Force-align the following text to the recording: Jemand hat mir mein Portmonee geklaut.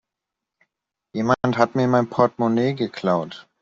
Jemand 1.13 1.59
hat 1.59 1.75
mir 1.75 1.87
mein 1.87 2.09
Portmonee 2.09 2.73
geklaut. 2.73 3.47